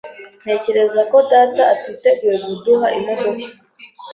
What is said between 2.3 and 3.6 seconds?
kuduha imodoka.